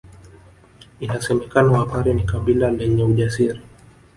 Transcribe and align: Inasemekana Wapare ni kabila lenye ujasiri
Inasemekana 0.99 1.71
Wapare 1.71 2.13
ni 2.13 2.23
kabila 2.23 2.71
lenye 2.71 3.03
ujasiri 3.03 3.59